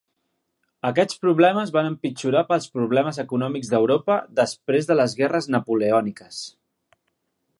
Aquests 0.89 1.19
problemes 1.25 1.73
van 1.75 1.89
empitjorar 1.89 2.41
pels 2.53 2.65
problemes 2.77 3.21
econòmics 3.25 3.71
d'Europa 3.75 4.17
després 4.41 4.91
de 4.93 4.99
les 5.01 5.15
guerres 5.23 5.51
napoleòniques. 5.59 6.43